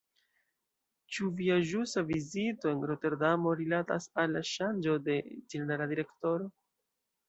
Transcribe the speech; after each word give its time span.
Ĉu 1.15 1.29
via 1.41 1.57
ĵusa 1.73 2.03
vizito 2.13 2.73
en 2.73 2.83
Roterdamo 2.93 3.55
rilatas 3.63 4.11
al 4.25 4.37
la 4.41 4.45
ŝanĝo 4.57 5.01
de 5.09 5.23
ĝenerala 5.33 5.93
direktoro? 5.97 6.55